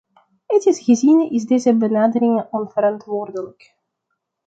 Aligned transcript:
Ethisch 0.53 0.83
gezien 0.85 1.29
is 1.31 1.45
deze 1.45 1.73
benadering 1.75 2.47
onverantwoordelijk. 2.51 3.75